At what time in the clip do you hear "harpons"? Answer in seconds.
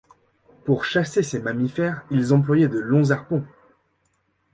3.11-3.45